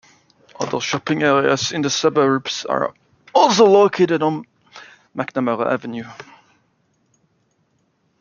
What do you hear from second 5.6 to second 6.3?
Avenue.